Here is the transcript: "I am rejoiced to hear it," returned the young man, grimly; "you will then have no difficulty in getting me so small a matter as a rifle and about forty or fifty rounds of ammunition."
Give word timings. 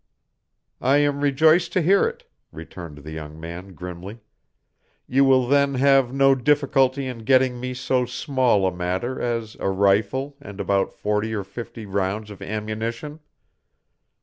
"I 0.81 0.97
am 0.97 1.21
rejoiced 1.21 1.73
to 1.73 1.81
hear 1.83 2.07
it," 2.07 2.27
returned 2.51 2.97
the 3.03 3.11
young 3.11 3.39
man, 3.39 3.75
grimly; 3.75 4.19
"you 5.05 5.23
will 5.23 5.47
then 5.47 5.75
have 5.75 6.11
no 6.11 6.33
difficulty 6.33 7.05
in 7.05 7.19
getting 7.19 7.59
me 7.59 7.75
so 7.75 8.05
small 8.05 8.65
a 8.65 8.71
matter 8.71 9.21
as 9.21 9.55
a 9.59 9.69
rifle 9.69 10.37
and 10.41 10.59
about 10.59 10.91
forty 10.91 11.35
or 11.35 11.43
fifty 11.43 11.85
rounds 11.85 12.31
of 12.31 12.41
ammunition." 12.41 13.19